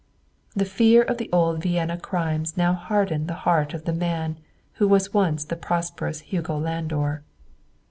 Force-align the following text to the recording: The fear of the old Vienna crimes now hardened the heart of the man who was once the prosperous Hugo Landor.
The 0.55 0.65
fear 0.65 1.03
of 1.03 1.19
the 1.19 1.29
old 1.31 1.61
Vienna 1.61 1.95
crimes 1.95 2.57
now 2.57 2.73
hardened 2.73 3.27
the 3.27 3.35
heart 3.45 3.75
of 3.75 3.85
the 3.85 3.93
man 3.93 4.37
who 4.81 4.87
was 4.87 5.13
once 5.13 5.45
the 5.45 5.55
prosperous 5.55 6.21
Hugo 6.21 6.57
Landor. 6.57 7.21